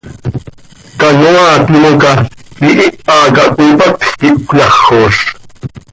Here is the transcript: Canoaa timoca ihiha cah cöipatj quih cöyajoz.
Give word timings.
Canoaa 0.99 1.57
timoca 1.67 2.11
ihiha 2.69 3.17
cah 3.35 3.49
cöipatj 3.55 4.03
quih 4.19 4.37
cöyajoz. 4.47 5.17